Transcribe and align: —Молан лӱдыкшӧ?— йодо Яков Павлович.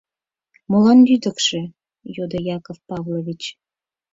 —Молан 0.69 0.99
лӱдыкшӧ?— 1.07 1.61
йодо 2.15 2.39
Яков 2.55 2.77
Павлович. 2.89 3.43